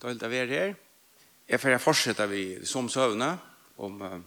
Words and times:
Døylt 0.00 0.22
av 0.24 0.32
er 0.32 0.48
her. 0.48 0.74
Jeg 1.50 1.60
får 1.60 1.80
fortsette 1.82 2.26
vi 2.30 2.44
som 2.64 2.88
søvne 2.88 3.34
om 3.80 4.00
uh, 4.00 4.20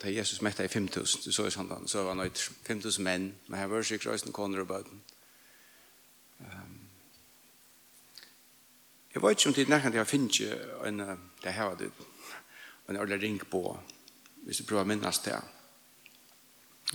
da 0.00 0.10
Jesus 0.12 0.40
mette 0.42 0.64
i 0.64 0.70
5.000, 0.70 1.24
du 1.24 1.32
så 1.32 1.46
i 1.48 1.52
sånn, 1.52 1.72
så 1.88 2.04
var 2.06 2.16
nøyt 2.16 2.38
5.000 2.38 3.04
menn, 3.04 3.26
men 3.48 3.58
her 3.58 3.68
var 3.68 3.84
sikkert 3.84 4.14
røysen 4.14 4.32
koner 4.32 4.62
og 4.62 4.70
bøten. 4.70 5.02
Um, 6.40 6.78
jeg 9.10 9.22
vet 9.24 9.36
ikke 9.36 9.50
om 9.50 9.56
tid 9.58 9.72
nærkant 9.72 9.98
jeg 9.98 10.08
finner 10.08 10.64
en, 10.86 11.04
det 11.42 11.52
her 11.56 11.72
var 11.72 11.80
det, 11.80 11.90
en 12.88 12.96
ordentlig 12.96 13.20
ring 13.24 13.40
på, 13.50 13.64
hvis 14.46 14.62
du 14.62 14.68
prøver 14.68 14.86
å 14.86 14.92
minnes 14.92 15.22
det. 15.26 15.36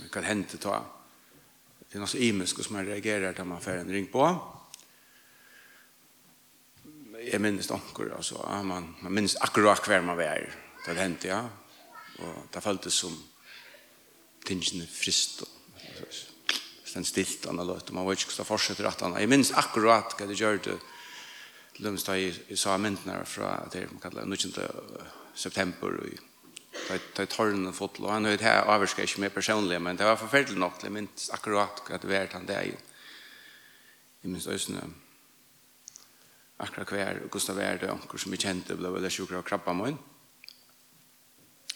Det 0.00 0.10
kan 0.12 0.26
hente 0.26 0.58
ta, 0.60 0.80
det 1.84 1.94
er 1.94 2.02
noe 2.02 2.10
så 2.10 2.20
imisk 2.20 2.64
som 2.64 2.78
man 2.78 2.88
reagerer 2.88 3.36
til 3.36 3.46
man 3.48 3.62
får 3.62 3.84
en 3.84 3.92
ring 3.92 4.08
på 4.10 4.24
jeg 7.26 7.40
minnes 7.42 7.70
anker, 7.74 8.12
altså, 8.16 8.40
man, 8.64 8.88
man 9.02 9.14
minnes 9.14 9.36
akkurat 9.42 9.84
hver 9.86 10.04
man 10.06 10.18
var, 10.18 10.42
det 10.42 10.92
hadde 10.92 11.02
hendt, 11.02 11.24
ja, 11.28 11.42
og 12.22 12.48
det 12.54 12.62
føltes 12.62 13.00
som 13.02 13.14
tingene 14.46 14.86
frist, 14.88 15.42
og 15.42 16.06
stendt 16.86 17.10
stilt, 17.10 17.46
og 17.46 17.56
man 17.56 17.66
vet 17.68 17.90
ikke 17.90 18.30
hvordan 18.30 18.38
det 18.38 18.46
fortsetter 18.46 18.88
at 18.88 19.02
han, 19.04 19.18
jeg 19.20 19.30
minnes 19.30 19.52
akkurat 19.58 20.14
hva 20.16 20.28
det 20.28 20.38
gjør 20.38 20.62
det, 20.68 20.78
til 21.76 21.84
dem 21.84 21.98
da 22.00 22.16
jeg 22.16 22.56
sa 22.56 22.78
myndene 22.80 23.18
fra, 23.28 23.58
det 23.72 23.84
man 23.90 24.00
kallet, 24.00 24.28
19. 24.28 24.54
september, 25.36 25.98
og 25.98 26.14
da 26.86 27.24
jeg 27.24 27.32
tar 27.32 27.50
den 27.50 27.72
fotl, 27.74 28.06
og 28.06 28.14
han 28.14 28.28
har 28.28 28.36
er 28.38 28.44
her, 28.46 28.68
avvarsker 28.70 29.04
ikke 29.04 29.24
mer 29.24 29.34
personlig, 29.34 29.80
men 29.82 29.98
det 29.98 30.06
var 30.06 30.20
forferdelig 30.20 30.60
nok, 30.60 30.78
jeg 30.82 30.94
minnes 30.94 31.30
akkurat 31.34 31.82
hva 31.88 31.98
det 32.00 32.10
var 32.10 32.30
han 32.32 32.46
det 32.48 32.56
er, 32.56 32.70
jeg 32.70 34.30
minnes 34.30 34.46
øsene, 34.46 34.86
akkurat 36.58 36.92
hver 36.92 37.22
og 37.24 37.30
Gustav 37.30 37.58
er 37.60 37.80
det 37.80 37.90
anker 37.92 38.18
som 38.18 38.32
vi 38.32 38.40
kjente 38.40 38.76
ble 38.78 38.92
veldig 38.94 39.12
sjukker 39.12 39.40
av 39.40 39.46
krabba 39.48 39.74
min 39.76 39.98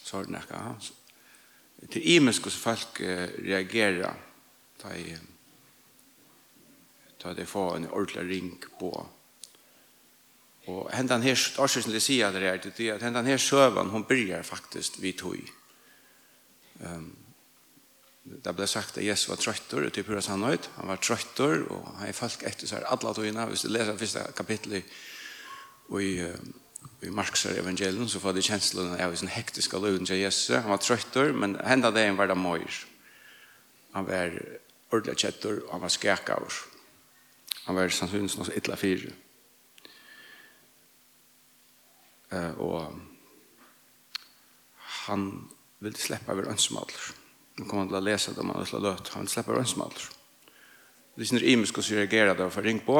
så 0.00 0.16
har 0.16 0.28
den 0.28 0.40
ikke 0.40 0.62
hans 0.64 0.92
til 1.90 2.06
imensk 2.16 2.46
hvordan 2.46 2.64
folk 2.64 3.00
reagerer 3.00 4.16
da 4.80 4.94
jeg 4.96 5.20
da 7.20 7.34
de 7.36 7.46
får 7.46 7.76
en 7.76 7.88
ordentlig 7.90 8.22
ring 8.30 8.52
på. 8.80 8.90
Og 10.70 10.90
hendan 10.94 11.22
her 11.22 11.36
årsøsen 11.60 11.92
det 11.92 12.02
sier 12.04 12.32
det 12.32 12.44
er 12.46 12.94
at 12.94 13.02
hendan 13.02 13.26
her 13.28 13.40
søvann 13.40 13.90
hun 13.92 14.06
byrger 14.08 14.42
faktisk 14.42 15.00
vi 15.02 15.12
tog 15.12 15.36
um, 16.80 17.16
det 18.24 18.52
ble 18.52 18.66
sagt 18.68 18.98
at 18.98 19.04
Jesus 19.04 19.30
var 19.30 19.40
trøytter, 19.40 19.86
og 19.86 19.98
er 19.98 20.04
pura 20.04 20.20
sannhet. 20.20 20.68
Han 20.76 20.90
var 20.92 21.00
trøytter, 21.00 21.64
og 21.72 21.86
han 21.98 22.08
er 22.08 22.16
folk 22.16 22.42
etter 22.46 22.68
seg 22.68 22.84
alle 22.84 23.14
togene. 23.16 23.46
Hvis 23.48 23.64
du 23.64 23.70
leser 23.72 23.96
første 23.98 24.24
kapittel 24.36 24.76
i, 24.76 24.82
i, 26.00 26.10
i 27.08 27.12
Marks 27.16 27.46
evangelium, 27.48 28.08
så 28.08 28.20
får 28.20 28.36
du 28.36 28.42
kjenslen 28.44 28.92
av 29.00 29.16
en 29.16 29.32
hektisk 29.32 29.72
løven 29.80 30.06
til 30.06 30.20
Jesus. 30.20 30.52
Han 30.52 30.72
var 30.72 30.82
trøytter, 30.84 31.32
men 31.32 31.56
henda 31.64 31.92
det 31.94 32.04
en 32.06 32.20
var 32.20 32.28
det 32.30 32.36
møyr. 32.38 32.82
Han 33.96 34.06
var 34.06 34.36
ordentlig 34.92 35.16
kjetter, 35.24 35.62
og 35.64 35.72
han 35.78 35.84
var 35.86 35.94
skrekavr. 35.96 36.60
Han 37.66 37.78
var 37.78 37.92
sannsynlig 37.94 38.36
noe 38.36 38.56
ytla 38.60 38.76
fire. 38.78 39.14
Uh, 42.30 42.52
og 42.62 43.00
han 45.08 45.24
ville 45.82 45.98
slippe 45.98 46.30
over 46.30 46.52
ønsmaler. 46.52 47.19
Nu 47.60 47.68
kommer 47.68 47.90
til 47.90 48.00
å 48.00 48.04
lese 48.04 48.32
det 48.32 48.44
man 48.46 48.56
han 48.56 48.64
har 48.64 48.86
løtt. 48.86 49.12
Han 49.14 49.28
slipper 49.28 49.58
rønnsmaler. 49.58 50.08
Det 51.14 51.20
er 51.20 51.26
ikke 51.26 51.36
noe 51.36 51.52
imisk 51.52 51.78
å 51.78 51.84
reagere 51.84 52.34
det 52.38 52.48
for 52.54 52.64
ring 52.64 52.80
på 52.84 52.96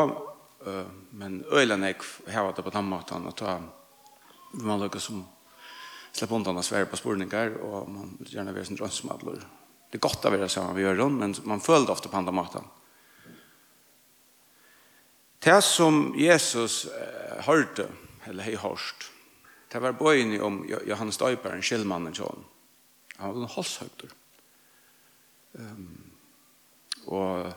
men 1.11 1.45
øylen 1.53 1.83
jeg 1.83 1.97
har 2.35 2.53
det 2.53 2.63
på 2.63 2.73
den 2.75 2.85
måten 2.85 3.29
at 3.29 3.43
man 4.61 4.81
lukker 4.81 5.01
som 5.01 5.23
slipper 6.13 6.37
undan 6.37 6.59
å 6.59 6.65
svære 6.65 6.91
på 6.91 6.99
spurninger, 6.99 7.55
og 7.63 7.89
man 7.89 8.17
gjerne 8.27 8.53
være 8.53 8.67
sin 8.67 8.81
rønnsmaler. 8.81 9.41
Det 9.91 9.99
er 9.99 10.03
godt 10.05 10.27
å 10.27 10.33
være 10.35 10.49
sammen 10.51 10.75
med 10.75 10.85
Jørgen, 10.85 11.17
men 11.17 11.35
man 11.49 11.63
føler 11.63 11.87
det 11.87 11.95
ofte 11.95 12.11
på 12.11 12.21
den 12.21 12.35
måten. 12.35 12.67
Det 15.41 15.57
som 15.65 16.11
Jesus 16.19 16.83
hørte, 17.47 17.89
eller 18.27 18.45
hei 18.45 18.57
hørst, 18.61 19.07
det 19.71 19.81
var 19.81 19.97
bøyene 19.97 20.43
om 20.43 20.65
Johannes 20.69 21.17
Døyper, 21.17 21.55
en 21.55 21.65
skillmannen, 21.65 22.13
han 23.17 23.33
var 23.33 23.39
en 23.39 23.55
halshøyder. 23.55 24.13
Um, 25.59 26.13
og 27.11 27.51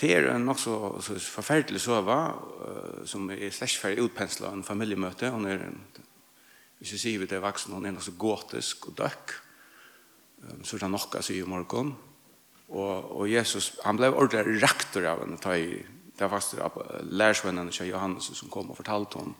det 0.00 0.10
er 0.10 0.30
en 0.32 0.46
nok 0.48 0.58
så, 0.58 0.76
så 1.04 1.18
forferdelig 1.20 1.80
sova, 1.84 2.18
uh, 2.34 3.04
som 3.06 3.30
er 3.30 3.54
slags 3.54 3.76
ferdig 3.78 4.06
utpenslet 4.08 4.50
en 4.50 4.66
familiemøte. 4.66 5.30
Hun 5.30 5.46
er, 5.50 5.68
hvis 6.80 6.96
vi 6.96 7.02
sier 7.02 7.22
vi 7.22 7.30
det 7.30 7.38
er 7.38 7.46
vaksen, 7.46 7.74
hun 7.76 7.86
er 7.86 7.94
nok 7.94 8.06
så 8.06 8.16
gåtisk 8.18 8.90
og 8.90 8.98
døkk. 9.02 9.36
Um, 10.42 10.64
så 10.64 10.76
er 10.76 10.86
det 10.86 10.92
nok 10.92 11.18
å 11.20 11.24
si 11.24 11.38
i 11.40 11.48
morgen. 11.48 11.94
Og, 12.66 13.12
og 13.20 13.28
Jesus, 13.30 13.76
han 13.84 13.98
ble 13.98 14.10
ordentlig 14.10 14.60
rektor 14.64 15.06
av 15.06 15.22
henne. 15.22 15.38
Det 15.38 16.24
var 16.24 16.32
faktisk 16.32 17.04
lærersvennen 17.12 17.70
til 17.70 17.92
Johannes 17.92 18.32
som 18.34 18.50
kom 18.50 18.72
og 18.72 18.80
fortalte 18.80 19.22
henne 19.22 19.36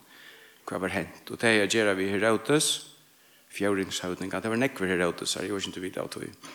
hva 0.66 0.80
var 0.82 0.94
hent. 0.94 1.30
Og 1.30 1.40
det 1.40 1.70
gjør 1.70 1.94
vi 1.94 2.06
i 2.08 2.12
Herodes, 2.14 2.68
fjøringshøvdninga. 3.54 4.40
Det 4.42 4.50
var 4.50 4.60
nekver 4.60 4.90
Herodes 4.90 5.36
her, 5.38 5.46
jeg 5.46 5.54
var 5.54 5.62
ikke 5.62 5.74
til 5.76 5.82
å 5.82 5.86
vite 5.86 6.02
av 6.02 6.10
tog 6.12 6.48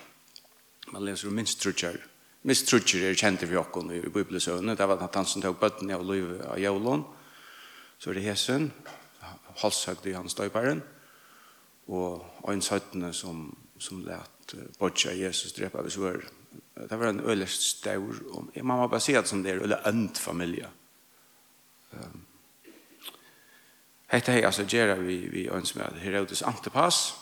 man 0.91 1.06
leser 1.06 1.29
om 1.29 1.38
minstrutjer. 1.38 1.97
Minstrutjer 2.47 3.06
er 3.06 3.18
kjent 3.18 3.44
for 3.44 3.53
jokken 3.53 3.91
i 3.94 4.02
bibelsøvnet. 4.02 4.78
Det 4.78 4.88
var 4.90 5.03
at 5.03 5.16
han 5.16 5.28
som 5.29 5.44
tok 5.44 5.59
bøtten 5.62 5.91
av 5.94 6.06
liv 6.07 6.34
av 6.47 6.59
jævlån. 6.59 7.03
Så 8.02 8.09
er 8.09 8.18
det 8.18 8.25
hesen, 8.25 8.72
halshøgde 9.62 10.09
i 10.09 10.16
hans 10.18 10.34
døyperen, 10.34 10.81
og 11.91 12.50
en 12.50 12.63
søttene 12.66 13.12
som, 13.13 13.46
som 13.78 14.01
let 14.07 14.56
bodja 14.80 15.13
Jesus 15.13 15.53
drepa 15.53 15.84
av 15.84 15.91
svør. 15.94 16.25
Det 16.81 16.97
var 16.97 17.12
en 17.12 17.22
øyelig 17.22 17.50
staur. 17.53 18.18
Man 18.63 18.78
må 18.78 18.88
bare 18.88 19.03
si 19.03 19.13
at 19.13 19.30
det 19.30 19.46
er 19.46 19.62
en 19.62 19.62
øyelig 19.62 19.81
ønt 19.88 20.18
familie. 20.18 20.68
Um, 21.91 22.25
Hetta 24.12 24.34
hei 24.35 24.44
altså 24.44 24.66
gjerra 24.68 24.97
vi, 25.00 25.16
vi 25.31 25.46
ønsker 25.47 25.80
med 25.80 26.01
Herodes 26.03 26.41
Antipas, 26.44 27.13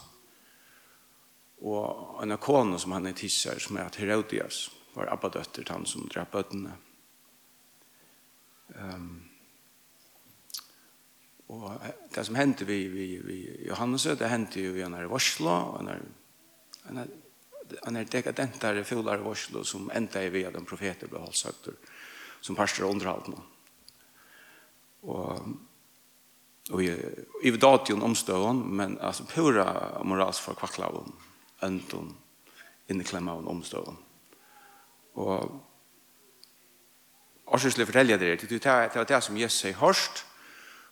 og 1.62 2.22
en 2.24 2.38
kone 2.40 2.80
som 2.80 2.94
han 2.96 3.10
er 3.10 3.18
tisser, 3.18 3.60
som 3.60 3.78
er 3.78 3.92
Herodias, 4.00 4.70
var 4.96 5.12
abbadøtter 5.14 5.64
til 5.64 5.74
han 5.74 5.88
som 5.88 6.08
drep 6.12 6.32
bøttene. 6.34 6.76
Um, 8.76 9.26
og 11.50 11.82
det 12.14 12.26
som 12.26 12.38
hendte 12.38 12.68
vi, 12.70 12.84
vi, 12.94 13.08
vi 13.26 13.38
Johannes, 13.68 14.06
det 14.20 14.30
hendte 14.30 14.62
jo 14.62 14.76
i 14.78 14.84
en 14.86 14.94
her 14.94 15.10
varsla, 15.10 15.56
og 15.72 15.80
en 15.82 15.92
her, 15.92 16.04
en 17.88 17.98
her, 17.98 18.12
dekadentare 18.12 18.86
fulare 18.86 19.26
varsla 19.26 19.64
som 19.66 19.90
enda 19.94 20.22
i 20.24 20.30
via 20.34 20.52
den 20.54 20.62
en 20.64 20.70
profet 20.70 21.08
ble 21.10 21.24
halsøkter, 21.24 21.80
som 22.42 22.56
parster 22.56 22.88
underhalden. 22.88 23.40
Og 25.02 25.58
Og 26.70 26.84
i, 26.86 26.92
i 27.50 27.52
dation 27.58 28.04
omstøven, 28.06 28.62
men 28.78 28.98
altså 29.02 29.26
pura 29.26 29.66
morals 30.06 30.40
for 30.40 30.54
kvakklaven 30.54 31.16
øndom, 31.64 32.16
inneklemma 32.90 33.32
og 33.38 33.48
omstående. 33.48 33.96
Og 35.20 35.62
Arsjøsle 37.50 37.86
forteller 37.86 38.18
dere, 38.18 38.38
det 38.38 38.66
var 38.96 39.08
det 39.10 39.24
som 39.24 39.38
Jesus 39.38 39.64
sier 39.64 39.78
hørst, 39.80 40.26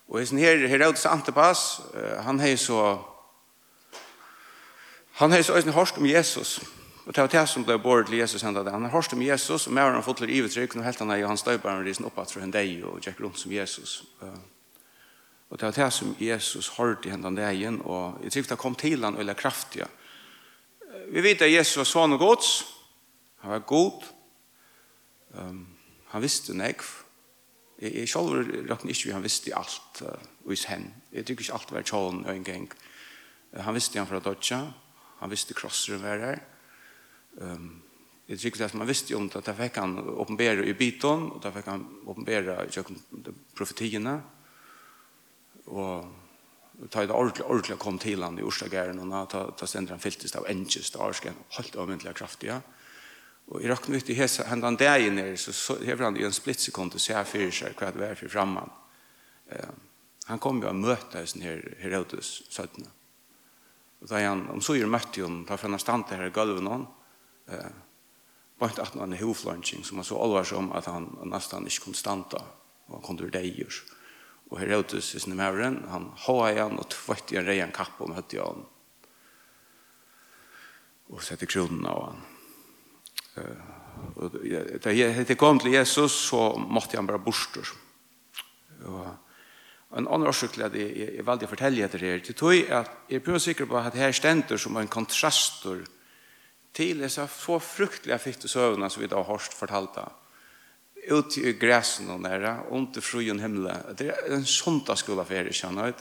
og 0.08 0.20
hesten 0.22 0.40
her, 0.40 0.68
Herodes 0.68 1.06
Antipas, 1.06 1.82
han 2.24 2.40
har 2.40 2.56
så, 2.56 2.98
han 5.20 5.32
har 5.32 5.42
så 5.44 5.58
øyne 5.60 5.76
hørst 5.76 5.98
om 5.98 6.06
Jesus, 6.06 6.62
og 7.06 7.16
det 7.16 7.22
var 7.22 7.32
det 7.32 7.50
som 7.50 7.64
ble 7.64 7.78
båret 7.80 8.08
til 8.08 8.18
Jesus 8.18 8.44
enda 8.44 8.64
det. 8.64 8.72
Han 8.72 8.84
har 8.84 8.92
hørst 8.92 9.14
om 9.14 9.22
Jesus, 9.22 9.68
og 9.68 9.74
med 9.74 9.84
han 9.84 10.04
fått 10.04 10.18
til 10.24 10.30
ivetrykk, 10.30 10.76
og 10.76 10.84
helt 10.84 11.00
han 11.00 11.12
er 11.12 11.22
jo 11.22 11.28
hans 11.28 11.44
døybaren 11.44 11.86
risen 11.86 12.08
opp 12.08 12.18
at 12.20 12.32
for 12.32 12.44
en 12.44 12.52
deg, 12.52 12.84
og 12.84 13.00
gikk 13.04 13.22
rundt 13.24 13.40
som 13.40 13.52
Jesus. 13.52 14.04
Og 15.50 15.60
det 15.60 15.64
var 15.64 15.72
det 15.78 15.94
som 15.94 16.16
Jesus 16.20 16.68
hørte 16.76 17.08
i 17.08 17.12
hendene 17.12 17.40
degen, 17.40 17.82
og 17.86 18.20
jeg 18.24 18.32
tror 18.32 18.50
det 18.50 18.58
kom 18.60 18.76
til 18.76 19.04
han 19.04 19.20
øyne 19.20 19.36
kraftige, 19.36 19.88
vi 21.14 21.24
vet 21.24 21.42
at 21.46 21.52
Jesus 21.52 21.80
var 21.82 21.90
sånn 21.90 22.16
og 22.18 22.22
gods. 22.22 22.52
Han 23.44 23.54
var 23.54 23.66
god. 23.70 24.06
Um, 25.38 25.64
han 26.12 26.24
visste 26.24 26.56
nek. 26.58 26.84
Jeg, 27.78 27.94
jeg 27.94 28.10
selv 28.10 28.52
råkner 28.70 28.94
ikke 28.94 29.16
han 29.16 29.26
visste 29.26 29.56
alt 29.56 30.02
uh, 30.06 30.14
hos 30.48 30.66
henne. 30.72 30.94
Jeg 31.14 31.28
tykker 31.28 31.46
ikke 31.46 31.58
alt 31.60 31.74
var 31.76 31.88
tjålen 31.88 32.24
og 32.26 32.34
en 32.34 32.48
gang. 32.48 32.70
Uh, 33.54 33.62
han 33.68 33.78
visste 33.78 34.02
han 34.02 34.10
fra 34.10 34.22
Dodja. 34.24 34.62
Han 35.22 35.34
visste 35.34 35.58
krosseren 35.58 36.04
var 36.04 36.24
her. 36.24 36.42
Um, 37.42 37.84
jeg 38.28 38.42
tykker 38.42 38.66
det 38.66 38.72
som 38.74 38.82
han 38.84 38.90
visste 38.90 39.16
om 39.16 39.30
det. 39.32 39.44
Da 39.46 39.56
fikk 39.56 39.80
han 39.80 39.96
åpenbære 40.04 40.66
i 40.68 40.76
biten, 40.76 41.30
og 41.32 41.40
da 41.44 41.54
fikk 41.56 41.70
han 41.72 41.86
åpenbære 42.12 42.58
i 42.68 42.84
profetiene. 43.56 44.18
Og 45.72 46.27
ta 46.90 47.06
det 47.06 47.14
ordentlig, 47.14 47.46
ordentlig 47.46 47.78
kom 47.82 47.98
til 48.00 48.24
han 48.24 48.38
i 48.38 48.46
Orsdagæren, 48.46 49.00
og 49.02 49.30
ta, 49.32 49.44
ta 49.58 49.68
stendte 49.70 49.96
han 49.96 50.02
fyltest 50.02 50.38
av 50.38 50.46
engest, 50.50 50.98
og 50.98 51.10
Arsken, 51.10 51.38
holdt 51.58 51.78
av 51.78 51.90
myndelig 51.90 52.14
kraftig, 52.18 52.52
ja. 52.52 52.62
Og 53.48 53.64
i 53.64 53.70
rakken 53.72 53.96
ut 53.96 54.10
i 54.12 54.18
hese, 54.18 54.44
hendan 54.50 54.76
deg 54.76 55.08
nere, 55.16 55.38
så, 55.40 55.54
så 55.56 55.78
hever 55.80 56.10
han 56.10 56.18
i 56.20 56.26
en 56.28 56.36
splittsekund 56.36 56.98
og 56.98 57.02
ser 57.02 57.24
fyrir 57.26 57.54
seg 57.56 57.78
hva 57.80 57.94
det 57.96 58.02
var 58.02 58.18
for 58.20 58.32
framman. 58.32 58.74
Eh, 59.56 59.74
han 60.28 60.42
kom 60.44 60.60
jo 60.60 60.68
og 60.68 60.76
møte 60.76 61.24
hos 61.24 61.38
her 61.40 61.64
Herodes 61.80 62.42
søttene. 62.52 62.92
Og 64.04 64.10
da 64.12 64.20
han, 64.20 64.44
om 64.52 64.60
så 64.62 64.76
gjør 64.76 64.92
møtte 64.92 65.24
han, 65.24 65.46
da 65.48 65.56
fann 65.58 65.78
han 65.78 65.82
stand 65.82 66.12
her 66.12 66.28
i 66.28 66.34
gulven 66.36 66.68
noen, 66.68 66.84
eh, 67.48 67.72
bare 68.60 68.84
at 68.84 68.98
han 69.00 69.16
er 69.16 69.24
hovflansing, 69.24 69.86
som 69.88 70.02
han 70.02 70.10
så 70.10 70.20
alvor 70.20 70.44
som 70.46 70.74
at 70.76 70.92
han 70.92 71.08
nesten 71.32 71.70
ikke 71.70 71.88
kunne 71.88 72.02
standa, 72.04 72.44
og 72.90 72.98
han 72.98 73.06
kunne 73.08 73.30
ur 73.30 73.32
deg 73.32 73.48
gjørs. 73.56 73.80
Eh, 73.88 73.97
Og 74.48 74.60
Herodes 74.62 75.12
i 75.16 75.20
sin 75.20 75.36
mauren, 75.36 75.82
han 75.92 76.10
hoa 76.24 76.52
igjen 76.54 76.80
og 76.80 76.88
tvøtt 76.94 77.34
igjen 77.34 77.48
reien 77.48 77.74
kapp 77.76 78.00
om 78.04 78.16
høtt 78.16 78.36
igjen. 78.36 78.64
Og 81.12 81.24
sette 81.24 81.48
kronen 81.50 81.88
av 81.88 82.04
han. 82.06 82.24
Og 84.18 84.38
da 84.84 84.94
jeg 84.94 85.38
kom 85.40 85.60
til 85.60 85.76
Jesus, 85.76 86.16
så 86.30 86.54
måtte 86.58 87.00
han 87.00 87.08
bare 87.10 87.22
borster. 87.24 87.68
Og 88.88 89.04
en 89.98 90.08
annen 90.08 90.28
årsøk 90.30 90.56
til 90.56 90.66
at 90.68 90.76
jeg, 90.76 90.94
jeg 91.18 91.26
valgte 91.28 91.48
å 91.48 91.52
fortelle 91.52 91.84
etter 91.86 92.04
her, 92.04 92.24
til 92.24 92.36
tog 92.38 92.72
at 92.76 93.12
jeg 93.12 93.24
prøver 93.24 93.44
sikker 93.44 93.70
på 93.70 93.80
at 93.80 93.96
her 94.00 94.16
stender 94.16 94.60
som 94.60 94.80
en 94.80 94.92
kontrastor 94.92 95.84
til 96.78 97.04
disse 97.04 97.24
få 97.32 97.58
fruktelige 97.64 98.20
fitte 98.22 98.52
søvnene 98.52 98.90
som 98.92 99.04
vi 99.04 99.10
da 99.12 99.22
har 99.22 99.30
hørt 99.32 99.56
fortalt 99.56 100.00
av 100.04 100.27
ut 101.08 101.38
i 101.38 101.54
gräsen 101.54 102.10
och 102.10 102.20
nära, 102.20 102.64
under 102.70 103.02
frugen 103.02 103.40
himla. 103.40 103.78
Det 103.98 104.10
är 104.10 104.32
en 104.32 104.46
söndagsskola 104.46 105.26
för 105.26 105.36
er, 105.36 105.52
känner 105.52 105.86
jag. 105.86 105.94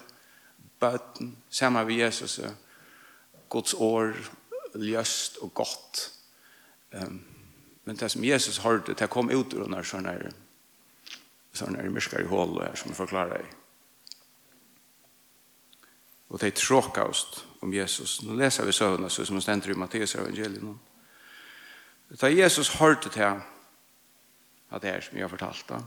Böten, 0.79 1.37
samma 1.49 1.85
vid 1.85 1.97
Jesus, 1.97 2.41
Guds 3.49 3.75
år, 3.75 4.17
ljöst 4.75 5.37
og 5.37 5.55
gott. 5.55 6.11
Um, 6.91 7.25
men 7.85 7.97
det 7.97 8.09
som 8.09 8.25
Jesus 8.25 8.59
hörde, 8.59 8.95
det 8.95 9.07
kom 9.07 9.31
ut 9.31 9.55
ur 9.55 9.61
denne 9.61 9.85
sånne 9.85 10.09
här 10.09 10.31
sånne 11.53 11.79
här 11.79 11.89
myskar 11.89 12.21
i 12.21 12.27
hål 12.27 12.61
här, 12.63 12.75
som 12.75 12.91
jeg 12.91 12.97
forklarer 12.97 13.39
deg. 13.39 13.47
Og 16.29 16.41
det 16.41 16.47
är 16.47 16.51
tråkast 16.51 17.45
om 17.61 17.73
Jesus. 17.73 18.23
Nu 18.23 18.37
leser 18.37 18.65
vi 18.65 18.73
sövna 18.73 19.09
så 19.09 19.25
som 19.25 19.41
det 19.41 19.67
i 19.67 19.75
Matteus 19.75 20.15
evangeliet 20.15 20.63
Det 22.09 22.23
är 22.23 22.29
Jesus 22.29 22.69
hørte 22.69 23.09
til 23.09 23.23
här 23.23 23.41
av 24.77 24.85
det 24.85 24.93
her 24.93 25.05
som 25.05 25.17
jeg 25.17 25.27
har 25.27 25.33
fortalt 25.33 25.71
da. 25.71 25.81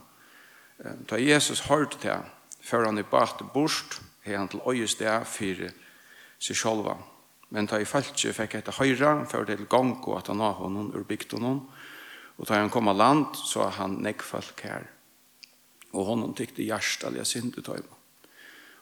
Da 1.10 1.20
Jesus 1.20 1.66
hørte 1.68 2.00
det, 2.02 2.18
før 2.64 2.88
han 2.88 3.00
i 3.00 3.06
bate 3.08 3.46
bort, 3.54 4.00
har 4.26 4.40
han 4.40 4.50
til 4.52 4.64
øyes 4.68 4.98
det 5.00 5.14
for 5.28 5.64
seg 6.40 6.60
selv. 6.60 6.92
Men 7.50 7.68
da 7.68 7.80
jeg 7.80 7.90
falt 7.90 8.12
ikke 8.14 8.36
fikk 8.38 8.56
jeg 8.56 8.64
etter 8.64 8.78
høyre, 8.78 9.14
før 9.30 9.48
det 9.48 9.58
til 9.58 9.70
gang 9.72 9.96
og 9.98 10.18
at 10.20 10.30
han 10.32 10.44
har 10.44 10.58
honom 10.60 10.92
ur 10.94 11.06
bygd 11.08 11.38
honom. 11.38 11.64
Og 12.40 12.48
da 12.48 12.62
han 12.62 12.72
kom 12.72 12.88
av 12.88 12.98
land, 12.98 13.36
så 13.36 13.66
har 13.66 13.80
han 13.82 14.00
nekk 14.06 14.24
folk 14.24 14.62
her. 14.64 14.86
Og 15.92 16.06
honom 16.12 16.36
tykte 16.38 16.64
hjertet 16.64 17.18
synd 17.28 17.58
i 17.58 17.66
tøymen. 17.66 17.96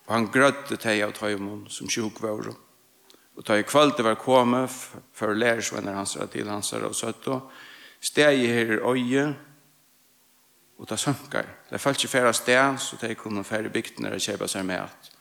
Og 0.07 0.13
han 0.13 0.29
grødde 0.31 0.77
teg 0.79 1.01
av 1.03 1.15
tøymen 1.17 1.65
som 1.71 1.89
sjuk 1.91 2.21
var. 2.23 2.51
Og 3.37 3.45
da 3.45 3.57
jeg 3.57 3.67
kvalt 3.69 3.99
var 4.03 4.19
kommet, 4.19 4.71
før 5.13 5.35
lærersvenner 5.35 5.97
hans 5.97 6.17
til 6.31 6.47
hans 6.49 6.73
og 6.73 6.95
søtte, 6.95 7.41
steg 8.01 8.43
i 8.43 8.47
her 8.51 8.79
øye, 8.83 9.25
og 10.77 10.89
det 10.89 10.99
sønker. 10.99 11.45
Det 11.69 11.81
falt 11.81 12.03
ikke 12.03 12.11
færre 12.11 12.33
sted, 12.33 12.77
så 12.77 12.97
de 13.01 13.15
kunne 13.15 13.43
færre 13.43 13.69
bygden 13.69 14.05
når 14.05 14.17
det 14.17 14.21
kjøper 14.21 14.47
seg 14.51 14.65
med 14.65 14.83
at 14.85 15.11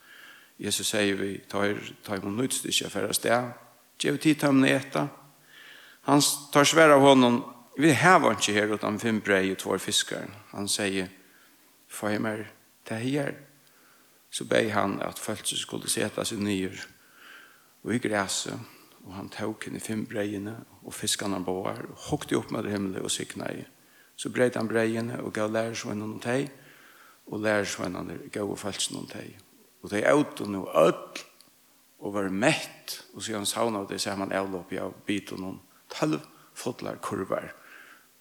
Jesus 0.59 0.89
sier 0.89 1.17
vi, 1.17 1.37
tar, 1.49 1.77
tar 2.05 2.17
imot 2.17 2.33
nødstykke 2.37 2.89
færre 2.89 3.13
sted, 3.13 3.51
gjør 4.01 4.17
vi 4.17 4.17
tid 4.17 4.35
til 4.35 4.49
ham 4.49 4.63
etter. 4.65 5.07
Han 6.09 6.21
tar 6.53 6.65
svær 6.65 6.93
av 6.95 7.01
hånden, 7.01 7.41
vi 7.77 7.93
hever 7.93 8.37
ikke 8.37 8.53
her 8.55 8.73
utan 8.73 8.99
fem 8.99 9.21
brei 9.21 9.51
og 9.51 9.59
två 9.61 9.77
fiskar. 9.77 10.29
Han 10.53 10.69
sier, 10.69 11.09
får 11.87 12.09
jeg 12.09 12.21
mer 12.21 12.45
til 12.87 13.03
her? 13.03 13.33
Så 14.29 14.45
ber 14.45 14.69
han 14.73 15.01
at 15.01 15.19
følte 15.19 15.57
skulle 15.57 15.89
sette 15.89 16.25
seg 16.25 16.41
nye 16.41 16.71
og 17.83 17.93
i 17.93 18.01
græset, 18.01 18.57
og 19.05 19.13
han 19.15 19.29
tok 19.31 19.69
henne 19.69 19.79
fem 19.79 20.05
breiene 20.09 20.57
og 20.83 20.93
fiskene 20.93 21.39
båar, 21.45 21.85
og 21.87 22.07
hokte 22.09 22.35
opp 22.35 22.51
med 22.51 22.65
det 22.65 22.73
himmelen 22.73 23.05
og 23.05 23.11
sikna 23.13 23.47
i 23.53 23.63
så 24.17 24.31
breit 24.33 24.57
han 24.57 24.69
breien 24.69 25.11
og 25.21 25.33
gav 25.35 25.51
lærersvennen 25.53 26.15
om 26.15 26.21
teg, 26.21 26.49
og 27.29 27.43
lærersvennen 27.43 28.29
gav 28.33 28.49
og 28.49 28.59
falsen 28.59 28.97
om 28.97 29.05
teg. 29.09 29.35
Og 29.85 29.91
de 29.93 30.01
åt 30.09 30.41
og 30.41 30.49
noe 30.51 30.73
ødel, 30.87 31.23
og 31.97 32.13
var 32.13 32.29
mett, 32.29 32.99
og 33.13 33.23
så 33.23 33.37
han 33.37 33.47
savna 33.49 33.83
det, 33.89 33.99
så 34.01 34.15
man 34.17 34.33
avlopp 34.33 34.73
av 34.77 34.93
og 34.93 35.39
noen 35.39 35.61
tolv 35.89 36.21
fotlar 36.53 36.99
kurvar. 37.01 37.53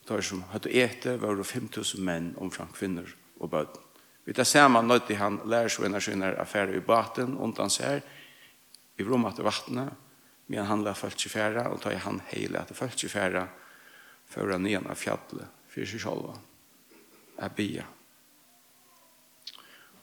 det 0.09 0.23
som 0.25 0.45
hadde 0.53 0.71
ete 0.71 1.17
var 1.21 1.43
5000 1.43 2.05
menn 2.05 2.35
omfram 2.39 2.73
kvinner 2.73 3.09
og 3.41 3.51
bød. 3.51 3.77
Vi 4.25 4.33
tar 4.33 4.45
sammen 4.45 4.89
nøyde 4.89 5.17
han 5.17 5.41
lærersvennen 5.45 6.01
sine 6.01 6.37
affærer 6.37 6.77
i 6.77 6.81
baten, 6.81 7.37
og 7.37 7.57
han 7.59 7.71
ser, 7.71 8.01
i 8.99 9.05
rommet 9.05 9.35
til 9.37 9.45
vattnet, 9.45 9.93
men 10.47 10.65
han 10.65 10.85
la 10.85 10.93
følt 10.93 11.21
24, 11.21 11.69
og 11.69 11.81
tar 11.81 11.99
han 12.01 12.23
heile 12.33 12.63
etter 12.63 12.75
i 12.75 13.09
24, 13.09 13.47
før 14.27 14.53
han 14.53 14.67
igjen 14.67 14.87
av 14.89 14.97
fjallet 14.97 15.56
for 15.77 15.85
seg 15.85 16.01
selv 16.01 16.31
er 17.37 17.53
bia. 17.53 17.85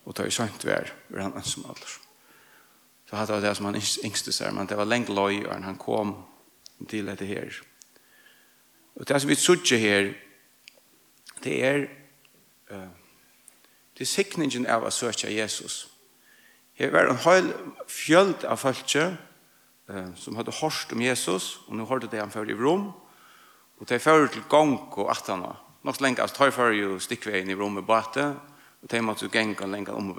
Og 0.06 0.14
ta 0.14 0.26
i 0.28 0.34
sant 0.34 0.66
vær, 0.68 0.92
var 1.10 1.26
han 1.26 1.46
som 1.48 1.66
alder. 1.66 1.96
Så 3.10 3.18
hadde 3.18 3.42
det 3.42 3.56
som 3.58 3.66
han 3.70 3.80
yngste 3.80 4.34
seg, 4.36 4.54
men 4.54 4.70
det 4.70 4.78
var 4.78 4.90
lengt 4.90 5.10
løy, 5.10 5.46
og 5.46 5.64
han 5.64 5.80
kom 5.82 6.16
til 6.90 7.10
dette 7.10 7.26
her. 7.26 7.56
Og 8.96 9.08
det 9.08 9.22
som 9.22 9.30
vi 9.30 9.40
suttet 9.40 9.82
her, 9.82 10.12
det 11.44 11.56
er 11.66 11.88
uh, 12.70 12.92
det 13.94 14.06
er 14.06 14.10
sikningen 14.10 14.66
av 14.70 14.86
å 14.86 14.94
søke 14.94 15.32
Jesus. 15.32 15.88
Her 16.78 16.90
var 16.94 17.10
en 17.10 17.22
hel 17.26 17.50
fjöld 17.90 18.46
av 18.50 18.62
folket 18.62 19.18
uh, 19.90 20.10
som 20.18 20.38
hadde 20.38 20.56
hørt 20.62 20.94
om 20.94 21.02
Jesus, 21.02 21.60
og 21.68 21.78
nå 21.78 21.86
hørte 21.90 22.10
det 22.12 22.22
han 22.22 22.34
før 22.34 22.50
i 22.50 22.58
Rom, 22.58 22.90
og 23.78 23.90
det 23.90 23.98
er 23.98 24.06
før 24.06 24.28
til 24.32 24.46
gang 24.50 24.78
og 24.78 25.12
atana 25.12 25.56
nok 25.84 26.02
lenge, 26.02 26.22
altså 26.22 26.36
tar 26.36 26.52
for 26.52 26.72
jo 26.76 27.00
stikkveien 27.00 27.50
i 27.50 27.56
rommet 27.56 27.86
bate, 27.88 28.36
og 28.82 28.90
tar 28.90 29.02
man 29.02 29.18
så 29.18 29.30
gengen 29.32 29.72
lenge 29.72 29.92
om 29.92 30.14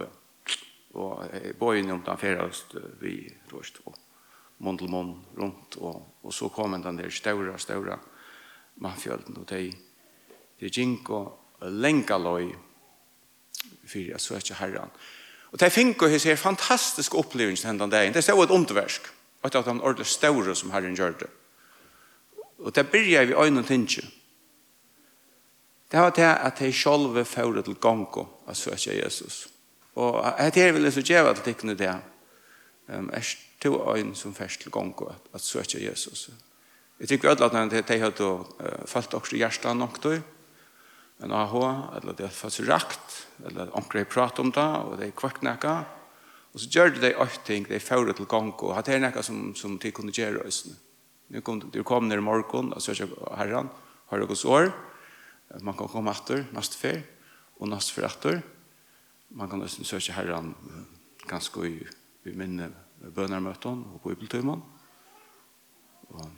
og 0.95 1.25
og 1.61 1.77
inn 1.77 1.91
om 1.91 2.03
den 2.07 2.19
ferdast 2.19 2.77
vi 3.01 3.17
torst 3.51 3.81
og 3.87 3.97
mån 4.65 4.79
til 4.79 4.91
mån 4.91 5.15
rundt 5.39 5.77
og, 5.77 6.03
og 6.23 6.33
så 6.33 6.49
kom 6.49 6.77
den 6.83 6.99
der 6.99 7.11
større, 7.11 7.59
større 7.59 7.99
mannfjølten 8.77 9.37
og 9.41 9.49
de 9.51 9.73
de 10.61 10.71
gikk 10.71 11.11
og 11.11 11.67
lenka 11.71 12.17
løy 12.19 12.53
for 13.87 14.15
at 14.15 14.23
søke 14.23 14.55
herren 14.55 14.93
og 15.53 15.61
de 15.61 15.71
fikk 15.71 16.03
og 16.03 16.11
hos 16.11 16.25
her 16.25 16.37
fantastiske 16.37 17.23
til 17.33 17.67
hendan 17.67 17.91
dagen 17.91 18.15
det 18.15 18.25
stod 18.25 18.45
et 18.45 18.55
underversk 18.55 19.11
og 19.43 19.53
det 19.53 19.59
er 19.59 19.63
han 19.63 19.81
ordentlig 19.81 20.07
større 20.07 20.55
som 20.55 20.71
herren 20.71 20.97
gjør 20.97 21.19
det 21.19 21.31
og 22.59 22.75
det 22.75 22.91
begynner 22.91 23.27
vi 23.27 23.35
øynene 23.35 23.67
tinge 23.67 24.03
Det 25.95 26.03
var 26.03 26.11
det 26.11 26.27
at 26.27 26.59
de 26.59 26.73
selv 26.75 27.21
fører 27.25 27.63
til 27.63 27.77
gongo 27.79 28.25
og 28.47 28.57
søker 28.57 28.97
Jesus. 29.05 29.47
Og 29.95 30.25
jeg 30.39 30.67
er 30.67 30.73
vil 30.73 30.93
så 30.93 31.03
gjøre 31.07 31.35
til 31.35 31.45
tikkene 31.45 31.75
det. 31.79 31.93
Um, 32.89 33.11
er 33.13 33.23
to 33.63 33.79
øyne 33.95 34.17
som 34.17 34.35
først 34.35 34.61
til 34.61 34.71
gongo 34.71 35.05
og 35.05 35.15
at 35.35 35.41
søkje 35.41 35.85
Jesus. 35.87 36.31
Jeg 37.01 37.09
tykker 37.09 37.31
ødelig 37.31 37.61
at 37.61 37.71
de, 37.71 37.83
de 37.83 37.99
hadde 37.99 38.27
uh, 38.27 38.87
falt 38.87 39.15
også 39.15 39.37
hjertet 39.37 39.77
nok 39.77 40.01
til 40.03 40.23
en 41.23 41.31
AH, 41.31 41.55
eller 41.97 42.13
det 42.13 42.27
er 42.27 42.35
fast 42.35 42.61
rakt, 42.67 43.29
eller 43.47 43.71
omkring 43.71 44.03
jeg 44.03 44.09
prater 44.09 44.43
om 44.43 44.53
det, 44.53 44.63
og 44.63 44.99
det 44.99 45.07
er 45.07 45.11
kvartnækka. 45.11 45.77
Og 46.55 46.61
så 46.61 46.69
gjør 46.71 46.89
de 46.89 47.15
øyne 47.15 47.39
ting, 47.47 47.69
de 47.69 47.81
fører 47.81 48.13
til 48.13 48.27
gongo. 48.27 48.73
At 48.73 48.87
det 48.87 48.95
er 48.95 48.99
nækka 48.99 49.23
som, 49.23 49.55
som 49.55 49.79
de 49.79 49.91
kunne 49.93 50.13
gjøre 50.13 50.43
oss. 50.47 50.67
Nå 51.29 51.41
kom 51.85 52.05
ned 52.05 52.19
i 52.19 52.21
morgen 52.21 52.75
og 52.75 52.83
søker 52.83 53.07
herren, 53.37 53.71
har 54.11 54.19
dere 54.19 54.27
hos 54.27 54.45
år, 54.45 54.75
man 55.63 55.77
kan 55.77 55.89
komme 55.89 56.11
etter 56.11 56.47
neste 56.55 56.79
fer, 56.79 57.03
og 57.61 57.71
neste 57.71 57.95
fer 57.95 58.09
etter. 58.09 58.41
Man 59.35 59.51
kan 59.51 59.63
også 59.63 59.85
søke 59.87 60.15
herren 60.17 60.55
ganske 61.29 61.69
i, 61.69 61.77
i 62.25 62.35
minne 62.35 62.71
bønermøtene 63.15 63.95
og 63.95 64.01
bibeltøymene. 64.05 64.63
Og 66.15 66.31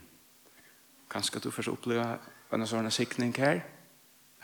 kanskje 1.10 1.40
du 1.40 1.50
først 1.50 1.72
opplever 1.72 2.18
en 2.52 2.66
sånn 2.68 2.90
sikning 2.94 3.34
her. 3.36 3.62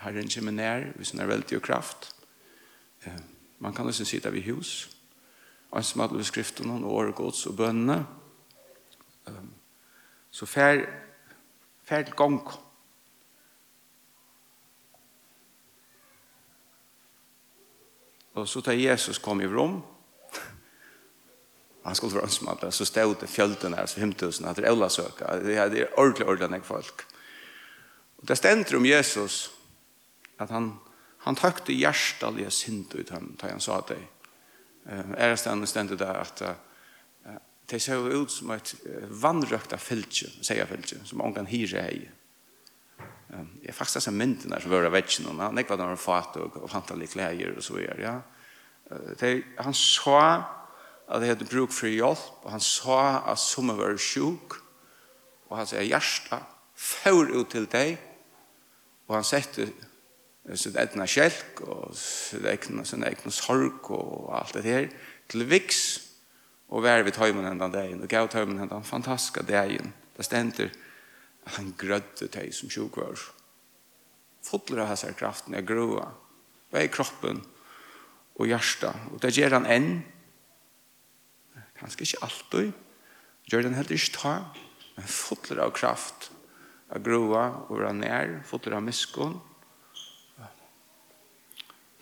Herren 0.03 0.29
kommer 0.29 0.55
nær, 0.55 0.89
hvis 0.97 1.13
han 1.13 1.23
er 1.23 1.31
veldig 1.31 1.59
og 1.59 1.63
kraft. 1.63 2.09
Man 3.59 3.73
kan 3.73 3.87
også 3.87 4.05
sitte 4.05 4.31
ved 4.33 4.43
hus. 4.49 4.89
Og 5.71 5.85
som 5.85 6.03
hadde 6.03 6.23
skriften 6.23 6.69
og 6.69 6.91
året 6.91 7.15
gods 7.15 7.45
og 7.49 7.57
bønene. 7.57 8.03
Så 10.33 10.45
fer, 10.49 10.85
fer 11.85 12.03
til 12.03 12.17
gong 12.17 12.41
Og 18.33 18.47
så 18.49 18.61
tar 18.61 18.77
Jesus 18.77 19.19
kom 19.21 19.41
i 19.41 19.47
rom. 19.47 19.81
Han 21.83 21.95
skulle 21.95 22.15
være 22.15 22.29
ønsmatt, 22.29 22.63
så 22.73 22.85
stod 22.87 23.17
det 23.19 23.29
fjølten 23.29 23.75
her, 23.75 23.85
så 23.85 23.99
himtusen 23.99 24.47
at 24.47 24.57
det 24.57 24.65
er 24.65 24.71
øla. 24.71 24.87
Det 24.87 25.57
er 25.57 25.97
ordentlig, 25.99 26.27
ordentlig 26.27 26.63
folk. 26.63 27.05
Og 28.17 28.27
det 28.27 28.37
stender 28.39 28.77
om 28.77 28.85
Jesus, 28.85 29.51
at 30.39 30.49
han, 30.49 30.73
han 31.27 31.35
tøkte 31.35 31.75
hjertelige 31.75 32.51
sint 32.51 32.95
ut 32.95 33.09
ham, 33.11 33.33
da 33.41 33.51
han 33.51 33.59
sa 33.59 33.81
det. 33.87 33.99
Er 34.85 35.35
det 35.35 35.67
stendet 35.69 35.99
der 35.99 36.23
at 36.23 36.43
det 37.69 37.81
ser 37.81 37.99
ut 37.99 38.31
som 38.31 38.51
et 38.51 38.75
vannrøkta 39.09 39.77
fylkje, 39.77 40.31
sier 40.41 40.67
fylkje, 40.67 41.03
som 41.05 41.21
ångan 41.21 41.51
hyre 41.51 41.83
heier 41.83 42.11
Jeg 43.33 43.69
er 43.69 43.73
faktisk 43.73 43.97
disse 43.97 44.49
der 44.49 44.61
som 44.61 44.71
var 44.71 44.85
av 44.85 44.93
vetsjen, 44.93 45.27
og 45.31 45.39
han 45.41 45.57
ikke 45.57 45.77
den 45.77 45.89
var 45.89 46.01
fat 46.01 46.37
og 46.37 46.57
og 46.61 46.69
hantal 46.69 47.01
i 47.01 47.09
klæger 47.09 47.55
og 47.57 47.63
så 47.63 47.73
videre, 47.73 48.01
ja. 48.01 48.19
Det, 49.19 49.43
han 49.59 49.73
sa 49.73 50.43
at 51.09 51.21
det 51.21 51.27
hadde 51.27 51.47
bruk 51.49 51.71
for 51.71 51.87
hjelp, 51.87 52.43
og 52.43 52.51
han 52.51 52.59
sa 52.59 53.23
at 53.31 53.39
som 53.39 53.71
var 53.77 53.97
sjuk, 53.97 54.59
og 55.49 55.57
han 55.57 55.67
sier 55.67 55.87
hjertet 55.87 56.45
før 56.75 57.31
ut 57.33 57.49
til 57.49 57.65
deg, 57.71 57.97
og 59.07 59.17
han 59.17 59.27
sette 59.27 59.67
sitt 60.59 60.77
etna 60.79 61.07
kjelk, 61.07 61.61
og 61.65 61.93
sitt 61.97 62.45
egna, 62.49 62.83
sin 62.85 63.05
egna 63.07 63.31
sorg, 63.31 63.91
og 63.91 64.31
alt 64.35 64.55
det 64.57 64.63
her, 64.67 64.89
til 65.31 65.45
viks, 65.49 65.83
og 66.73 66.83
vær 66.83 67.03
vi 67.05 67.13
tøymen 67.13 67.45
hendan 67.47 67.73
dagen, 67.73 68.01
og 68.01 68.09
gav 68.09 68.29
tøymen 68.31 68.59
hendan 68.59 68.83
fantastiska 68.83 69.43
dagen, 69.47 69.93
det 70.17 70.25
stender, 70.25 70.73
han 71.45 71.73
grødde 71.77 72.29
deg 72.31 72.53
som 72.55 72.71
sjukvar. 72.71 73.19
Fodler 74.43 74.83
av 74.83 74.93
hans 74.93 75.05
kraften 75.19 75.55
er 75.55 75.65
grua. 75.67 76.09
Det 76.71 76.81
er 76.81 76.91
kroppen 76.91 77.43
og 78.39 78.49
hjärsta. 78.49 78.93
Og 79.13 79.21
det 79.23 79.35
gjør 79.35 79.59
han 79.59 79.69
enn. 79.69 79.89
Kanskje 81.79 82.07
ikke 82.07 82.23
alltid. 82.27 82.71
Gjør 83.51 83.67
han 83.67 83.77
heller 83.77 83.97
ikke 83.97 84.17
ta. 84.17 84.35
Men 84.97 85.09
fodler 85.09 85.63
av 85.65 85.73
kraft 85.75 86.29
er 86.93 87.03
grua 87.03 87.45
og 87.67 87.83
han 87.85 88.01
nær. 88.03 88.39
Fodler 88.47 88.79
av 88.79 88.85
miskon. 88.85 89.39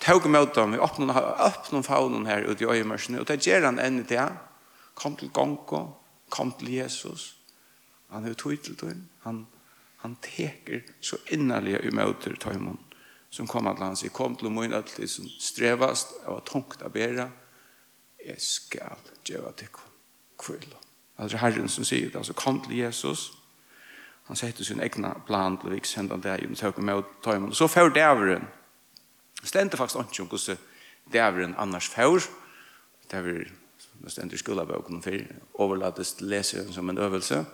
Tog 0.02 0.26
med 0.30 0.54
dem. 0.56 0.74
Vi 0.74 0.82
åpner 0.82 1.86
faunen 1.86 2.26
her 2.26 2.48
ute 2.50 2.66
i 2.66 2.68
øyemørsene. 2.68 3.22
Og 3.22 3.28
det 3.30 3.44
gjør 3.46 3.70
han 3.70 3.82
enn 3.82 4.02
i 4.02 4.08
det. 4.10 4.30
Kom 4.98 5.16
til 5.18 5.30
Gongo. 5.30 5.86
Kom 6.30 6.54
til 6.58 6.74
Jesus. 6.74 7.36
Han 8.10 8.26
er 8.26 8.34
tog 8.34 8.58
til 8.64 8.80
dem 8.82 9.11
han, 9.26 9.46
han 10.04 10.16
teker 10.22 10.82
så 11.02 11.18
innerlig 11.32 11.80
i 11.86 11.94
møter 11.94 12.36
tøymon 12.42 12.80
som 13.32 13.48
kom 13.48 13.70
til 13.70 13.86
han 13.86 13.96
sier 13.96 14.12
kom 14.12 14.36
til 14.36 14.52
min 14.52 14.74
at 14.76 14.92
det 14.98 15.10
som 15.10 15.28
strevast 15.40 16.18
og 16.28 16.44
tungt 16.48 16.84
å 16.84 16.90
bære. 16.92 17.30
Jeg 18.26 18.42
skal 18.44 19.00
gjøre 19.26 19.54
til 19.58 19.70
kvill. 20.40 20.68
Altså 21.18 21.40
Herren 21.40 21.70
som 21.70 21.88
sier 21.88 22.10
det, 22.10 22.20
altså 22.20 22.36
kom 22.38 22.60
til 22.66 22.78
Jesus. 22.82 23.32
Han 24.28 24.36
setter 24.36 24.68
sin 24.68 24.84
egna 24.84 25.14
plan 25.28 25.58
til 25.62 25.72
vik 25.74 25.88
senda 25.88 26.18
det 26.20 26.36
og 26.50 26.58
tøk 26.60 26.84
med 26.84 27.08
tøymon. 27.24 27.50
Og 27.50 27.56
så 27.56 27.68
får 27.72 27.96
dæveren. 27.96 28.46
Stendte 29.44 29.78
faktisk 29.78 30.00
ikke 30.12 30.22
om 30.22 30.28
hvordan 30.28 30.58
dæveren 31.14 31.56
annars 31.58 31.88
får. 31.88 32.28
Dæveren, 33.12 33.58
det 34.04 34.12
stendte 34.12 34.36
i 34.36 34.44
skolabøkene 34.44 35.02
for, 35.02 35.18
overlates 35.54 36.14
til 36.14 36.28
leseren 36.28 36.74
som 36.74 36.90
en 36.90 36.98
øvelse. 36.98 37.40
Og 37.40 37.46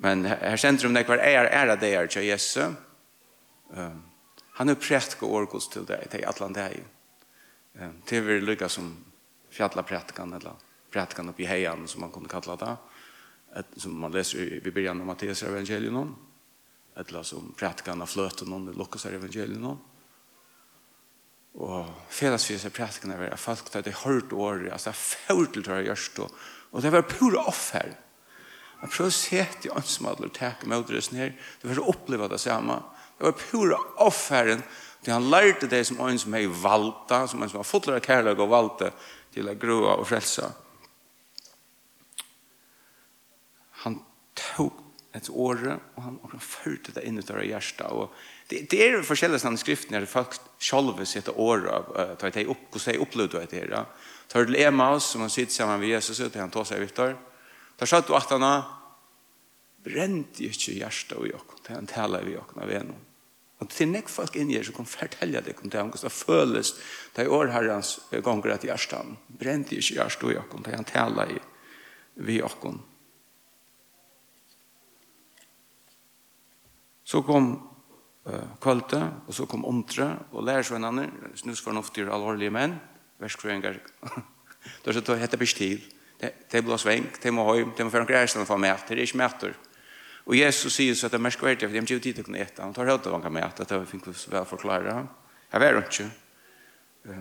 Men 0.00 0.24
her 0.24 0.56
sender 0.56 0.88
om 0.88 0.94
nekvar 0.96 1.20
er 1.20 1.50
er 1.52 1.76
det 1.76 1.94
er 1.94 2.06
til 2.06 2.24
Jesu. 2.24 2.72
Um, 3.70 4.02
han 4.56 4.68
er 4.68 4.74
prætka 4.74 5.26
årgås 5.26 5.68
til 5.68 5.86
det 5.88 6.10
til 6.10 6.24
Atlant 6.26 6.56
det 6.56 6.84
Um, 7.74 8.02
det 8.10 8.26
vi 8.26 8.40
lykka 8.40 8.68
som 8.68 8.96
fjalla 9.50 9.82
prætkan 9.82 10.32
eller 10.32 10.56
prætkan 10.92 11.28
oppi 11.28 11.44
heian 11.44 11.86
som 11.88 12.00
man 12.00 12.10
kunne 12.10 12.28
kalla 12.28 12.56
det. 12.56 12.76
Et, 13.58 13.82
som 13.82 13.92
man 13.92 14.10
leser 14.10 14.38
i, 14.38 14.56
i 14.56 14.70
byrjan 14.70 15.00
av 15.00 15.06
Mattias 15.06 15.42
evangelion 15.42 15.96
om. 15.96 16.16
Eller 16.96 17.22
som 17.22 17.54
prætkan 17.58 18.02
av 18.02 18.06
fløten 18.06 18.52
om 18.52 18.68
i 18.68 18.72
Lukas 18.72 19.06
evangelion 19.06 19.64
om. 19.64 19.78
Og 21.54 21.94
fellesvis 22.08 22.64
er 22.64 22.70
prætkan 22.70 23.12
av 23.12 23.36
folk 23.36 23.70
tar 23.70 23.82
det 23.82 23.94
hørt 24.04 24.32
året, 24.32 24.72
altså 24.72 24.90
det 24.90 25.36
er 25.36 25.52
til 25.52 25.72
å 25.72 25.80
gjøre 25.82 26.24
og, 26.24 26.30
og 26.72 26.82
det 26.82 26.92
var 26.92 27.02
pura 27.02 27.46
offer. 27.46 27.86
Mm 27.86 28.09
Jeg 28.80 28.92
prøver 28.92 29.10
å 29.10 29.16
se 29.16 29.46
til 29.60 29.74
ansmadler 29.76 30.30
og 30.30 30.36
takke 30.36 30.68
med 30.68 30.80
adressen 30.80 31.18
her. 31.20 31.34
Du 31.60 31.68
får 31.68 31.82
oppleve 31.92 32.30
det 32.32 32.40
samme. 32.40 32.78
Det 33.18 33.28
var 33.28 33.36
pura 33.36 33.80
affæren 34.00 34.62
til 35.04 35.14
han 35.14 35.30
lærte 35.32 35.68
det 35.68 35.82
som 35.88 36.00
en 36.04 36.18
som 36.20 36.34
er 36.36 36.48
valgta, 36.62 37.26
som 37.28 37.42
en 37.42 37.48
som 37.48 37.60
har 37.60 37.68
fått 37.68 37.88
lære 37.88 38.04
kærlighet 38.04 38.40
og 38.40 38.52
valgte 38.52 38.90
til 39.32 39.48
å 39.48 39.56
grua 39.60 39.96
og 40.00 40.08
frelsa. 40.08 40.50
Han 43.84 44.00
tok 44.36 44.86
et 45.16 45.26
åre, 45.32 45.78
og 45.96 46.04
han, 46.04 46.18
og 46.22 46.34
han 46.34 46.42
førte 46.44 46.92
det 46.94 47.02
inn 47.08 47.18
ut 47.18 47.30
av 47.32 47.40
hjertet. 47.42 47.86
Og 47.90 48.12
det, 48.50 48.62
det 48.70 48.82
er 48.84 49.00
forskjellige 49.06 49.42
sånne 49.42 49.60
skrifter 49.60 49.96
når 49.96 50.06
folk 50.10 50.36
selv 50.62 51.00
sitter 51.08 51.40
året 51.40 51.72
av 51.72 51.88
uh, 51.96 52.12
tar 52.20 52.34
de 52.36 52.46
opp, 52.52 52.68
hvordan 52.70 52.94
de 52.94 53.02
opplevde 53.02 53.42
det 53.50 53.64
her. 53.64 53.88
Tar 54.30 54.46
til 54.46 54.60
Emmaus, 54.60 55.08
som 55.10 55.24
han 55.24 55.32
sitter 55.32 55.56
sammen 55.56 55.80
med 55.82 55.90
Jesus, 55.90 56.20
og 56.22 56.38
han 56.38 56.52
tar 56.54 56.68
seg 56.68 56.84
Victor. 56.84 57.16
Da 57.80 57.88
sa 57.88 58.02
du 58.04 58.12
at 58.12 58.32
han 58.34 58.44
brent 59.80 60.40
i 60.44 60.50
ikke 60.50 60.76
hjertet 60.76 61.16
og 61.16 61.30
jokken, 61.30 61.62
til 61.64 61.78
han 61.78 61.88
taler 61.88 62.26
vi 62.26 62.36
jokken 62.36 62.60
av 62.60 62.74
en 62.76 62.90
Og 63.60 63.68
til 63.68 63.90
nek 63.90 64.08
folk 64.08 64.36
inn 64.40 64.48
i 64.48 64.56
her 64.56 64.64
så 64.64 64.72
kan 64.72 64.88
fortelle 64.88 65.40
deg 65.44 65.58
om 65.60 65.68
det, 65.68 65.80
om 65.80 65.90
det 65.92 66.12
føles 66.12 66.72
det 67.12 67.26
er 67.26 67.32
årherrens 67.32 67.98
ganger 68.24 68.54
at 68.54 68.64
hjertet 68.64 68.96
han 68.96 69.18
brent 69.28 69.72
i 69.72 69.80
ikke 69.80 69.98
hjertet 69.98 70.24
og 70.24 70.32
jokken, 70.32 70.64
til 70.64 70.76
han 70.78 70.88
taler 70.88 71.34
vi 72.20 72.38
jokken. 72.38 72.80
Så 77.04 77.20
kom 77.26 77.52
uh, 78.28 78.48
kvalte, 78.62 79.02
og 79.26 79.36
så 79.36 79.44
kom 79.50 79.66
omtre, 79.68 80.12
og 80.32 80.44
lærersvennerne, 80.46 81.08
snusfornuftige, 81.36 82.08
alvorlige 82.12 82.54
menn, 82.54 82.78
verskfrøyngar, 83.20 83.80
da 84.84 84.92
er 84.92 84.96
så 84.96 85.04
det 85.04 85.20
heter 85.20 85.40
bestid, 85.40 85.88
de 86.20 86.62
blir 86.62 86.80
svenk, 86.80 87.16
de 87.22 87.32
må 87.32 87.46
høy, 87.48 87.64
de 87.76 87.84
må 87.86 87.92
føre 87.92 88.04
en 88.04 88.10
greie 88.10 88.44
for 88.44 88.60
mat, 88.60 88.84
det 88.88 88.98
er 88.98 89.04
ikke 89.06 89.20
mater. 89.20 89.54
Og 90.28 90.36
Jesus 90.36 90.74
sier 90.76 90.94
så 90.94 91.08
at 91.08 91.14
det 91.14 91.18
er 91.18 91.24
merskverdig, 91.24 91.64
for 91.64 91.72
de 91.72 91.80
har 91.80 91.86
ikke 91.88 92.04
tid 92.04 92.18
til 92.18 92.24
å 92.24 92.28
kunne 92.28 92.42
ete, 92.42 92.62
han 92.62 92.74
tar 92.76 92.90
høyt 92.90 93.08
av 93.08 93.16
hva 93.16 93.32
mat, 93.32 93.62
det 93.64 93.80
finner 93.88 94.12
vi 94.12 94.34
vel 94.34 94.48
forklare. 94.48 94.96
Jeg 95.50 95.64
vet 95.64 95.80
ikke. 95.80 97.16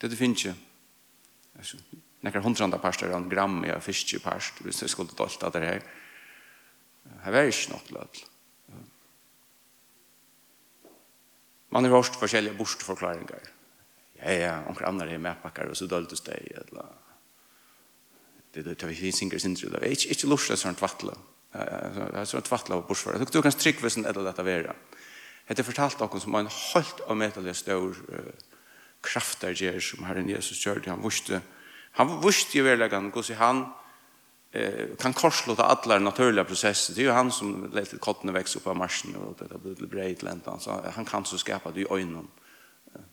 Det 0.00 0.18
finnes 0.18 0.46
ikke. 0.48 0.56
Nekker 2.26 2.42
hundrandra 2.42 2.80
parst 2.82 3.04
er 3.04 3.12
en 3.14 3.28
gram, 3.30 3.60
i 3.66 3.74
fiske 3.84 4.18
parst, 4.24 4.62
hvis 4.64 4.82
jeg 4.82 4.90
skulle 4.90 5.14
dolt 5.14 5.44
av 5.46 5.52
det 5.54 5.62
her. 5.62 5.84
Jeg 7.24 7.34
vet 7.34 7.52
ikke 7.52 7.74
nok 7.76 7.92
lødel. 7.94 8.24
Man 11.70 11.84
har 11.84 11.92
hørt 11.92 12.16
forskjellige 12.16 12.56
bortforklaringer. 12.56 13.50
Ja, 14.18 14.32
ja, 14.32 14.54
onker 14.66 14.88
andre 14.88 15.12
er 15.12 15.20
medpakker, 15.22 15.68
og 15.68 15.76
så 15.76 15.86
døltes 15.86 16.24
det, 16.26 16.40
eller 16.64 16.88
det 18.52 18.62
det 18.62 18.86
vi 18.86 18.94
finns 18.94 19.22
inga 19.22 19.38
sin 19.38 19.56
tror 19.56 19.70
det 19.70 19.86
är 19.86 20.08
inte 20.08 20.26
lustra 20.26 20.56
sånt 20.56 20.82
vattla 20.82 21.14
alltså 22.14 22.38
ett 22.38 22.50
vattla 22.50 22.76
och 22.76 22.86
borsvar 22.86 23.26
du 23.32 23.42
kan 23.42 23.52
trycka 23.52 23.82
visen 23.82 24.04
eller 24.04 24.24
detta 24.24 24.42
vara 24.42 24.74
det 25.46 25.62
fortalt 25.62 26.00
någon 26.00 26.20
som 26.20 26.34
en 26.34 26.48
helt 26.74 27.00
av 27.00 27.16
metal 27.16 27.54
stor 27.54 27.96
krafter 29.00 29.52
ger 29.52 29.80
som 29.80 30.04
Herren 30.04 30.28
Jesus 30.28 30.66
gjorde 30.66 30.90
han 30.90 31.02
visste 31.02 31.40
han 31.92 32.20
visste 32.20 32.58
ju 32.58 32.62
verkligen 32.62 33.12
hur 33.12 33.34
han 33.34 33.72
eh 34.52 34.96
kan 34.98 35.12
korslåta 35.12 35.62
alla 35.64 35.98
naturliga 35.98 36.44
processer. 36.44 36.94
Det 36.94 37.00
är 37.00 37.04
ju 37.04 37.10
han 37.10 37.30
som 37.32 37.70
lät 37.72 38.00
kotten 38.00 38.32
växa 38.32 38.58
upp 38.58 38.66
av 38.66 38.76
marschen 38.76 39.16
och 39.16 39.36
det 39.38 39.58
blev 39.58 39.88
breit 39.88 40.22
läntan 40.22 40.60
så 40.60 40.80
han 40.94 41.04
kan 41.04 41.24
så 41.24 41.38
skapa 41.38 41.70
det 41.70 41.80
i 41.80 41.86
ögonen 41.90 42.28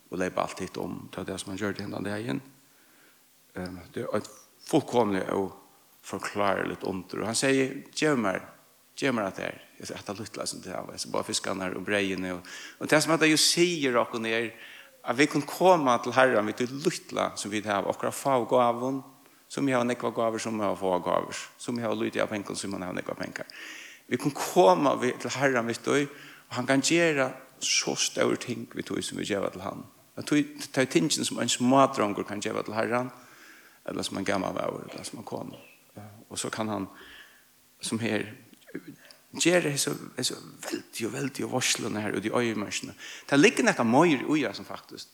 och 0.08 0.18
lägga 0.18 0.40
allt 0.40 0.60
hit 0.60 0.76
om 0.76 1.08
det 1.14 1.24
det 1.24 1.38
som 1.38 1.50
han 1.50 1.58
gör 1.58 1.72
det 1.72 1.82
hända 1.82 2.00
det 2.00 2.18
igen. 2.18 2.40
Ehm 3.54 3.78
det 3.92 4.00
är 4.00 4.16
ett 4.16 4.30
fullkomlig 4.66 5.24
og 5.32 5.52
förklara 6.06 6.62
litt 6.66 6.84
under. 6.86 7.22
Og 7.22 7.26
han 7.26 7.38
sier, 7.38 7.80
gjør 7.96 8.18
meg, 8.20 8.44
gjør 8.98 9.16
meg 9.16 9.30
at 9.30 9.40
det 9.40 9.48
er. 9.48 9.62
Jeg 9.80 9.90
sier, 9.90 9.98
at 10.00 10.06
det 10.18 10.38
er 10.40 10.48
som 10.48 10.62
det 10.62 10.72
er. 10.72 10.92
Jeg 10.94 11.02
sier, 11.02 11.12
bare 11.12 11.26
fiskene 11.26 11.70
og 11.74 11.84
breiene. 11.86 12.36
Og, 12.36 12.52
og 12.80 12.90
det 12.90 13.00
som 13.02 13.14
at 13.16 13.24
det 13.24 13.32
jo 13.32 13.40
sier 13.40 13.96
dere 13.96 14.22
ned, 14.22 14.52
at 15.06 15.18
vi 15.18 15.26
kan 15.30 15.42
komme 15.46 15.96
til 16.02 16.14
Herren, 16.14 16.46
vi 16.46 16.54
det 16.58 16.70
luttla 16.70 17.32
som 17.38 17.50
vi 17.50 17.62
har, 17.66 17.86
og 17.86 18.14
faggaven, 18.14 19.02
som 19.48 19.66
vi 19.66 19.74
har 19.74 19.84
nekva 19.86 20.10
gaver, 20.10 20.42
som 20.42 20.58
vi 20.58 20.64
har 20.64 20.78
få 20.78 20.98
gaver, 20.98 21.42
som 21.58 21.76
vi 21.76 21.82
har 21.82 21.94
lydig 21.94 22.22
av 22.22 22.30
penger, 22.30 22.54
som 22.54 22.72
vi 22.74 22.82
har 22.82 22.94
nekva 22.94 23.14
penger. 23.14 23.46
Vi 24.06 24.18
kan 24.18 24.34
komme 24.34 24.96
til 25.02 25.30
Herren, 25.30 25.66
vi 25.66 25.74
du, 25.84 26.06
og 26.48 26.56
han 26.56 26.66
kan 26.66 26.82
gjøre 26.82 27.30
så 27.62 27.94
store 27.98 28.36
ting 28.36 28.66
vi 28.74 28.82
tog 28.82 29.02
som 29.02 29.18
vi 29.18 29.26
gjør 29.26 29.48
til 29.50 29.62
han. 29.62 29.86
Det 30.16 30.78
er 30.78 30.90
tingene 30.90 31.24
som 31.24 31.38
en 31.38 31.50
smadranger 31.50 32.26
kan 32.26 32.42
gjøre 32.42 32.64
til 32.66 32.74
Herren, 32.74 33.10
og 33.10 33.25
eller 33.86 34.02
som 34.02 34.16
en 34.16 34.24
gammal 34.24 34.54
vår 34.54 34.90
eller 34.92 35.04
som 35.04 35.18
en 35.18 35.24
kon. 35.24 35.54
Och 36.28 36.38
så 36.38 36.50
kan 36.50 36.68
han 36.68 36.88
som 37.80 37.98
här 37.98 38.34
ger 39.30 39.62
det 39.62 39.78
så 39.78 39.92
så 40.24 40.34
väldigt 40.70 41.00
ju 41.00 41.08
väldigt 41.08 41.40
ju 41.40 41.46
varslorna 41.46 42.00
här 42.00 42.12
och 42.12 42.20
de 42.20 42.30
öjmörsna. 42.30 42.92
Det 43.26 43.36
ligger 43.36 43.64
näka 43.64 43.84
mojr 43.84 44.24
oja 44.28 44.52
som 44.52 44.64
faktiskt. 44.64 45.08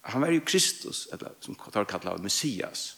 Han 0.00 0.20
var 0.20 0.28
ju 0.28 0.40
Kristus 0.40 1.08
eller 1.12 1.32
som 1.40 1.54
tar 1.54 1.84
kallar 1.84 2.18
Messias. 2.18 2.96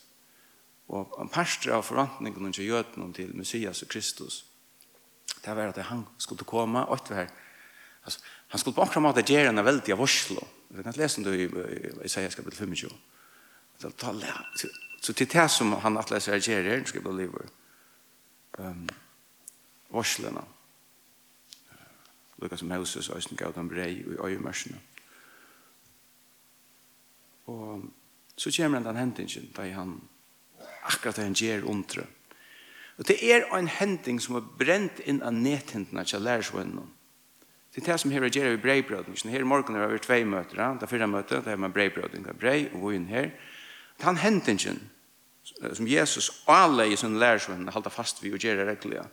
Och 0.87 1.21
en 1.21 1.29
pastor 1.29 1.73
av 1.73 1.83
förväntningen 1.83 2.53
till 2.53 2.65
jötnen 2.65 3.13
till 3.13 3.35
Messias 3.35 3.83
och 3.83 3.89
Kristus. 3.89 4.45
Det 5.45 5.55
var 5.55 5.67
att 5.67 5.77
han 5.77 6.07
skulle 6.19 6.45
komma 6.45 6.85
och 6.85 7.01
det 7.09 7.15
här 7.15 7.29
Alltså, 8.03 8.21
han 8.49 8.59
skulle 8.59 8.75
på 8.75 8.83
akkurat 8.83 9.03
måte 9.03 9.23
gjøre 9.23 9.53
en 9.53 9.63
veldig 9.65 9.95
varslo. 9.99 10.43
Det 10.73 10.87
er 10.87 10.97
lesen 10.99 11.25
det 11.25 11.35
i 11.37 11.47
Isaias 12.05 12.35
kapitel 12.35 12.59
25. 12.59 12.91
Så 15.03 15.13
til 15.13 15.33
det 15.33 15.51
som 15.51 15.73
han 15.83 15.99
atler 15.99 16.23
seg 16.23 16.37
reagerer 16.37 16.69
her, 16.71 16.85
skal 16.87 17.01
jeg 17.01 17.05
bare 17.05 17.17
leve. 17.17 17.47
Um, 18.59 18.89
varslene. 19.91 20.45
Lukas 22.43 22.63
Moses, 22.63 23.11
Øysten 23.11 23.37
Gaudan 23.37 23.69
Brei, 23.69 24.05
og 24.19 24.31
Øyemørsene. 24.31 24.81
Og 27.47 27.85
så 28.37 28.55
kommer 28.57 28.81
den 28.81 28.97
hendingen, 28.97 29.53
da 29.57 29.71
han 29.71 30.01
akkurat 30.83 31.17
det 31.17 31.25
han 31.25 31.35
gjør 31.35 31.69
ondre. 31.71 32.07
Og 32.99 33.09
det 33.09 33.33
er 33.35 33.47
en 33.57 33.69
hending 33.69 34.21
som 34.23 34.37
er 34.37 34.51
brent 34.59 35.01
inn 35.07 35.23
av 35.23 35.33
nethendene 35.35 36.05
til 36.05 36.23
lærersvennen. 36.23 36.91
Det 37.75 37.83
er 37.83 37.93
det 37.93 38.01
som 38.01 38.11
her 38.11 38.29
gjør 38.29 38.51
vi 38.51 38.63
breibrødning. 38.63 39.31
Her 39.31 39.41
i 39.41 39.49
morgen 39.49 39.75
har 39.75 39.89
vi 39.89 39.99
tvei 39.99 40.25
møter. 40.25 40.75
Det 40.75 40.83
er 40.83 40.91
fyrre 40.91 41.07
møter, 41.09 41.41
det 41.41 41.53
er 41.53 41.57
med 41.57 41.73
breibrødning 41.73 42.29
av 42.29 42.39
brei 42.39 42.69
og 42.73 42.81
vun 42.81 43.07
her. 43.07 43.25
Og 43.25 43.52
den 44.03 44.21
hendingen 44.23 44.81
som 45.75 45.89
Jesus 45.89 46.31
anlegger 46.51 46.97
sin 46.97 47.19
lærersvenn 47.19 47.71
halda 47.75 47.91
fast 47.91 48.23
vi 48.23 48.33
og 48.33 48.43
gjør 48.43 48.61
det 48.63 48.67
reglige. 48.69 49.05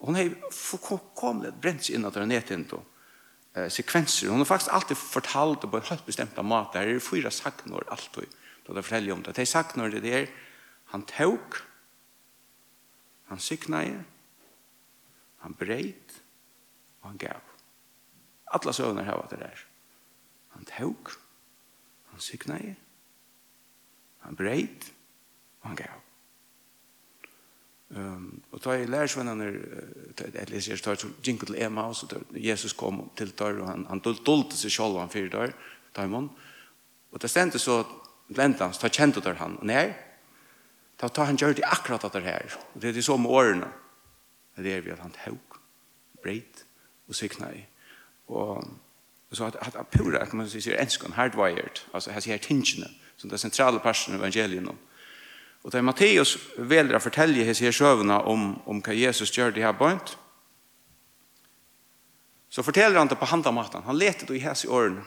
Og 0.00 0.06
hun 0.06 0.16
har 0.16 0.30
fullkomlig 0.54 1.52
brent 1.62 1.84
seg 1.86 1.98
inn 1.98 2.06
at 2.08 2.16
det 2.16 2.22
er 2.22 2.30
nedtint 2.30 2.72
og 2.76 2.84
eh, 3.54 3.68
sekvenser. 3.70 4.30
Hun 4.32 4.42
har 4.42 4.48
faktisk 4.48 4.72
alltid 4.72 4.96
fortalt 4.96 5.66
på 5.66 5.76
en 5.76 5.88
helt 5.90 6.06
bestemt 6.06 6.38
måte. 6.42 6.80
Det 6.80 6.96
er 6.96 7.04
fyra 7.04 7.30
sagnar 7.30 7.86
alltid 7.90 8.38
da 8.66 8.74
det 8.74 8.84
forteller 8.84 9.12
om 9.12 9.22
det. 9.22 9.34
Det 9.34 9.42
är 9.42 9.46
sagnar 9.46 9.90
det 9.90 10.14
er 10.14 10.28
han 10.90 11.02
tåk, 11.02 11.62
han 13.24 13.38
siknaje, 13.38 14.04
han 15.38 15.54
breit 15.54 16.22
og 17.00 17.08
han 17.08 17.18
gav. 17.18 17.42
Alla 18.50 18.72
søvner 18.72 19.06
har 19.06 19.20
vært 19.20 19.30
det 19.30 19.38
der. 19.40 19.60
Han 20.48 20.66
tåk, 20.66 21.12
han 22.10 22.20
siknaje, 22.20 22.76
Han 24.26 24.36
breit, 24.36 24.92
og 25.60 25.68
han 25.72 25.76
gav. 25.76 26.00
Um, 27.90 28.42
og 28.52 28.60
da 28.62 28.70
jeg 28.70 28.86
ta 28.86 28.86
i 28.86 28.90
lærersvennerne, 28.92 29.46
jeg 30.20 30.50
leser 30.50 30.72
jeg, 30.72 30.82
ta 30.84 30.94
i 30.94 31.08
jinko 31.26 31.48
til 31.48 31.58
Emmaus, 31.58 32.02
og 32.02 32.22
Jesus 32.34 32.72
kom 32.72 33.10
til 33.18 33.32
der, 33.38 33.58
og 33.58 33.66
han, 33.66 33.86
han 33.88 34.02
dolte 34.04 34.56
seg 34.56 34.70
selv, 34.70 35.00
han 35.00 35.10
fyrer 35.10 35.32
der, 35.32 35.56
da 35.90 36.02
Taimon. 36.02 36.30
Og 37.10 37.22
det 37.22 37.30
stendte 37.30 37.58
så, 37.58 37.82
blenda 38.30 38.68
hans, 38.68 38.78
ta 38.78 38.88
kjente 38.88 39.22
der 39.24 39.40
han, 39.40 39.58
og 39.58 39.66
nei, 39.66 39.88
da 41.00 41.08
tar 41.08 41.26
han 41.26 41.40
gjør 41.40 41.56
det 41.58 41.66
akkurat 41.66 42.04
at 42.06 42.14
det 42.14 42.22
her, 42.28 42.54
og 42.74 42.82
det 42.82 42.92
er 42.92 42.98
det 43.00 43.04
så 43.04 43.16
med 43.16 43.30
årene, 43.30 43.72
det 44.60 44.74
er 44.76 44.84
vi 44.84 44.92
at 44.94 45.02
han 45.02 45.14
hauk, 45.24 45.58
breit, 46.22 46.64
og 47.08 47.16
sykna 47.16 47.48
i. 47.56 47.64
Og 48.28 48.62
så 49.32 49.44
at, 49.48 49.56
at, 49.66 49.76
at 49.76 49.88
pura, 49.88 50.24
kan 50.24 50.38
man 50.38 50.48
sier, 50.48 50.76
enskene, 50.78 51.14
hardwired, 51.14 51.82
altså, 51.94 52.12
hans 52.12 52.28
sier 52.28 52.38
tingene, 52.38 52.90
som 53.20 53.30
det 53.30 53.38
centrala 53.38 53.78
personen 53.84 54.16
i 54.16 54.20
evangeliet. 54.20 54.68
Og 55.60 55.72
da 55.72 55.82
Matteus 55.84 56.38
velger 56.56 56.96
å 56.96 57.02
fortelle 57.04 57.44
hans 57.44 57.60
her 57.60 57.74
sjövna 57.74 58.22
om, 58.24 58.54
om 58.64 58.80
hva 58.80 58.96
Jesus 58.96 59.32
gjør 59.36 59.52
det 59.52 59.64
her 59.64 59.76
bønt. 59.76 60.14
Så 62.50 62.64
forteller 62.64 62.98
han 62.98 63.10
det 63.10 63.18
på 63.20 63.28
handamaten. 63.28 63.84
Han 63.84 63.98
letet 64.00 64.28
det 64.28 64.38
i 64.40 64.44
hans 64.46 64.64
i 64.64 64.72
årene. 64.72 65.04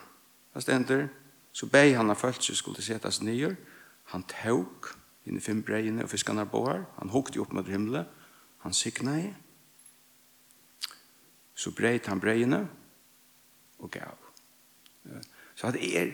Han 0.53 0.61
stender, 0.61 1.09
Så 1.53 1.67
beg 1.69 1.95
han 1.95 2.07
har 2.09 2.15
följt 2.15 2.43
sig 2.43 2.55
skulle 2.55 2.81
sättas 2.81 3.21
nye. 3.21 3.55
Han 4.03 4.23
tok 4.23 4.87
inn 5.23 5.37
i 5.37 5.41
fem 5.41 5.61
brejene 5.61 6.03
og 6.03 6.09
fiskarna 6.09 6.45
båar. 6.45 6.85
Han 6.97 7.09
hukte 7.13 7.39
opp 7.39 7.51
mot 7.53 7.67
himmelen. 7.67 8.05
Han 8.65 8.73
sikna 8.73 9.19
i. 9.19 9.27
Så 11.53 11.71
breit 11.71 12.07
han 12.09 12.19
breiene 12.19 12.67
og 13.77 13.91
gav. 13.91 14.17
Så 15.55 15.71
det 15.71 15.97
er 15.97 16.13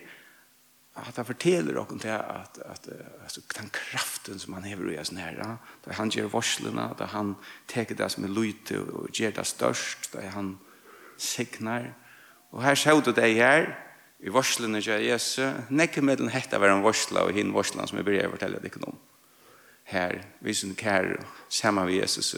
att 1.08 1.18
han 1.18 1.26
fortäller 1.26 1.78
och 1.78 1.92
om 1.92 1.98
att 1.98 2.58
att 2.58 2.90
alltså 3.24 3.42
den 3.56 3.70
kraften 3.70 4.40
som 4.40 4.54
han 4.54 4.64
har 4.64 4.92
i 4.92 5.06
sin 5.06 5.18
herre 5.18 5.58
där 5.84 5.94
han 5.94 6.10
ger 6.10 6.24
varslena 6.24 6.94
där 6.98 7.06
han 7.06 7.36
tar 7.66 7.86
det 7.96 8.10
som 8.10 8.24
är 8.24 8.28
lite 8.28 8.80
och 8.80 9.20
ger 9.20 9.32
det 9.32 9.44
störst 9.44 10.12
där 10.12 10.30
han 10.30 10.60
signar 11.18 11.94
och 12.50 12.64
här 12.64 12.76
såg 12.76 13.04
du 13.04 13.12
det 13.12 13.34
här 13.34 13.86
i 14.20 14.30
varslena 14.30 14.80
ger 14.80 15.00
Jesus 15.00 15.56
näcker 15.70 16.02
med 16.02 16.18
den 16.18 16.30
hetta 16.30 16.60
var 16.60 16.68
en 16.68 16.82
varsla 16.82 17.24
och 17.24 17.32
hin 17.32 17.54
varslan 17.54 17.88
som 17.88 17.98
jag 17.98 18.06
börjar 18.06 18.30
fortälla 18.30 18.60
dig 18.60 18.72
om. 18.82 18.96
Här 19.84 20.26
vi 20.40 20.54
som 20.54 20.76
kär 20.76 21.20
samma 21.50 21.86
vi 21.86 21.96
Jesus 21.96 22.36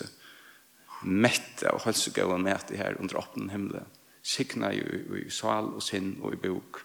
mätta 1.03 1.71
och 1.71 1.81
hälsa 1.81 2.11
gå 2.21 2.27
med 2.27 2.39
mätta 2.39 2.75
här 2.75 2.97
under 2.99 3.17
öppen 3.17 3.49
himmel. 3.49 3.83
Signar 4.21 4.71
ju 4.71 5.23
i 5.27 5.29
sal 5.29 5.73
och 5.73 5.83
sin 5.83 6.21
och 6.21 6.33
i 6.33 6.35
bok 6.35 6.75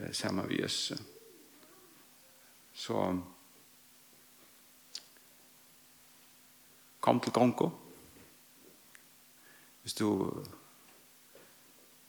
eh, 0.00 0.12
sammen 0.12 0.46
med 0.46 0.58
Jesus. 0.58 1.02
Så 2.72 3.22
kom 7.00 7.20
til 7.20 7.32
Kongo. 7.32 7.70
Hvis 9.82 9.94
du 9.94 10.44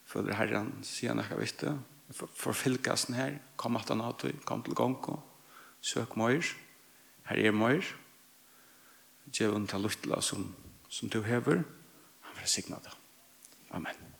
føler 0.05 0.35
Herren 0.35 0.73
sier 0.83 1.15
noe 1.15 1.79
For 2.11 2.27
forfylkasen 2.35 3.15
her, 3.15 3.37
kom 3.55 3.77
at 3.79 3.87
han 3.87 4.03
hatt, 4.03 4.25
kom 4.43 4.63
til 4.63 4.75
Kongo, 4.75 5.15
søk 5.79 6.17
møyr, 6.19 6.43
her 7.29 7.39
er 7.39 7.55
møyr, 7.55 7.87
djevun 9.31 9.67
til 9.67 9.87
luttla 9.87 10.19
som, 10.19 10.49
som 10.89 11.09
du 11.09 11.21
hever, 11.23 11.63
han 12.27 12.35
vil 12.35 12.51
signa 12.51 12.83
det. 12.83 12.91
Amen. 13.71 14.10